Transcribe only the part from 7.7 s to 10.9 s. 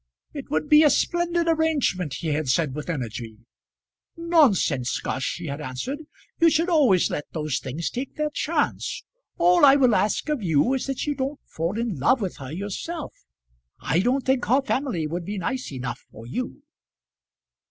take their chance. All I will ask of you is